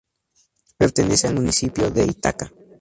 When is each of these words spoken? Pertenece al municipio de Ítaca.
Pertenece 0.77 1.27
al 1.27 1.35
municipio 1.35 1.91
de 1.91 2.05
Ítaca. 2.05 2.51